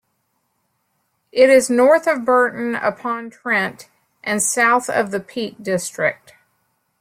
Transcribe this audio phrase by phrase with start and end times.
[1.31, 3.87] It is north of Burton upon Trent
[4.23, 6.33] and south of the Peak District.